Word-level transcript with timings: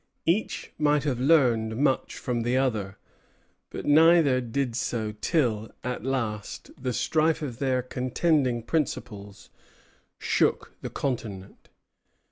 Each 0.25 0.71
might 0.79 1.03
have 1.03 1.19
learned 1.19 1.77
much 1.77 2.17
from 2.17 2.41
the 2.41 2.57
other; 2.57 2.97
but 3.69 3.85
neither 3.85 4.41
did 4.41 4.75
so 4.75 5.11
till, 5.21 5.69
at 5.83 6.03
last, 6.03 6.71
the 6.75 6.91
strife 6.91 7.43
of 7.43 7.59
their 7.59 7.83
contending 7.83 8.63
principles 8.63 9.51
shook 10.17 10.73
the 10.81 10.89
continent. 10.89 11.69